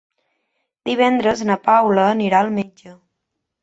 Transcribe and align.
Divendres 0.91 1.45
na 1.51 1.59
Paula 1.69 2.09
anirà 2.17 2.43
al 2.43 2.55
metge. 2.61 3.01